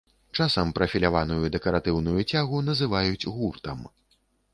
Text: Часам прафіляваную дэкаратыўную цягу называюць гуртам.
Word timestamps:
Часам 0.43 0.69
прафіляваную 0.77 1.49
дэкаратыўную 1.55 2.15
цягу 2.31 2.61
называюць 2.71 3.29
гуртам. 3.37 3.79